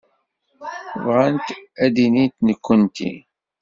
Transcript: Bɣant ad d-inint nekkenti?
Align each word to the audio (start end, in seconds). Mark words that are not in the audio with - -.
Bɣant 1.05 1.47
ad 1.83 1.91
d-inint 1.95 2.37
nekkenti? 2.47 3.13